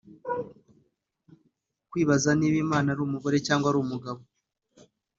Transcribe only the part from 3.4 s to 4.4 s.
cyangwa umugabo